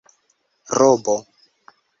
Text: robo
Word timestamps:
robo 0.79 1.15